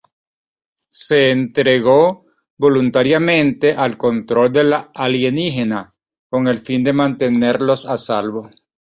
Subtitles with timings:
[0.89, 2.25] Se entregó
[2.57, 5.93] voluntariamente al control del alienígena
[6.27, 8.49] con el fin de mantenerlos a salvo.